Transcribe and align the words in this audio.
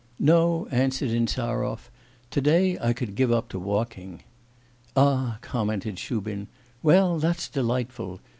'No,' 0.17 0.67
answered 0.71 1.11
Insarov; 1.11 1.91
'to 2.31 2.41
day 2.41 2.75
I 2.79 2.91
could 2.91 3.13
give 3.13 3.31
up 3.31 3.49
to 3.49 3.59
walking.' 3.59 4.23
'Ah!' 4.95 5.37
commented 5.41 5.99
Shubin. 5.99 6.47
'Well, 6.81 7.19
that's 7.19 7.47
delightful. 7.47 8.19